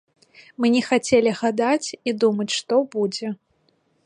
[0.63, 3.27] Мы не хацелі гадаць і думаць, што будзе.